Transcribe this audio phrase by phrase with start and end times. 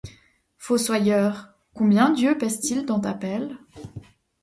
[0.57, 3.59] Fossoyeur, combien Dieu pèse-t-il dans ta pelle?